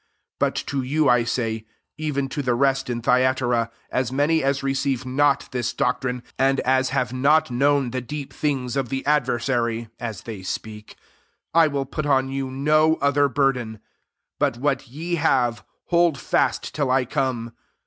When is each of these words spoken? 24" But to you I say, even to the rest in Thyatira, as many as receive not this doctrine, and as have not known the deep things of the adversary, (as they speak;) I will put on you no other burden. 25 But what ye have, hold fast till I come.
24" 0.39 0.49
But 0.49 0.55
to 0.71 0.81
you 0.81 1.09
I 1.09 1.23
say, 1.23 1.63
even 1.95 2.27
to 2.29 2.41
the 2.41 2.55
rest 2.55 2.89
in 2.89 3.03
Thyatira, 3.03 3.69
as 3.91 4.11
many 4.11 4.43
as 4.43 4.63
receive 4.63 5.05
not 5.05 5.49
this 5.51 5.73
doctrine, 5.73 6.23
and 6.39 6.59
as 6.61 6.89
have 6.89 7.13
not 7.13 7.51
known 7.51 7.91
the 7.91 8.01
deep 8.01 8.33
things 8.33 8.75
of 8.75 8.89
the 8.89 9.05
adversary, 9.05 9.89
(as 9.99 10.21
they 10.21 10.41
speak;) 10.41 10.95
I 11.53 11.67
will 11.67 11.85
put 11.85 12.07
on 12.07 12.29
you 12.29 12.49
no 12.49 12.95
other 12.95 13.29
burden. 13.29 13.73
25 14.39 14.39
But 14.39 14.57
what 14.57 14.87
ye 14.87 15.17
have, 15.17 15.63
hold 15.89 16.17
fast 16.17 16.73
till 16.73 16.89
I 16.89 17.05
come. 17.05 17.53